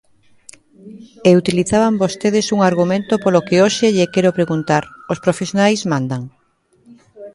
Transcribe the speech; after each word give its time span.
E 1.29 1.31
utilizaban 1.41 1.99
vostedes 2.03 2.47
un 2.55 2.59
argumento 2.69 3.13
polo 3.23 3.45
que 3.47 3.61
hoxe 3.63 3.87
lle 3.95 4.11
quero 4.13 4.35
preguntar: 4.39 4.83
os 5.13 5.21
profesionais 5.25 5.81
mandan. 5.91 6.21